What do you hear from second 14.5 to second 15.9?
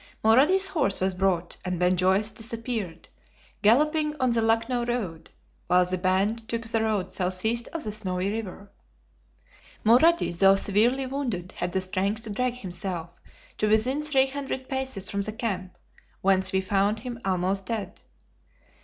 paces from the camp,